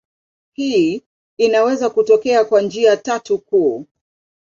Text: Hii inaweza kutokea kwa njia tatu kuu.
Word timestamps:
Hii 0.53 1.03
inaweza 1.37 1.89
kutokea 1.89 2.45
kwa 2.45 2.61
njia 2.61 2.97
tatu 2.97 3.39
kuu. 3.39 3.85